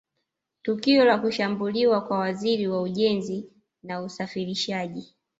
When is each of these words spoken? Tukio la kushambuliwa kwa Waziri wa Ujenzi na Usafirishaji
Tukio 0.61 1.05
la 1.05 1.17
kushambuliwa 1.17 2.01
kwa 2.01 2.17
Waziri 2.17 2.67
wa 2.67 2.81
Ujenzi 2.81 3.49
na 3.83 4.01
Usafirishaji 4.01 5.15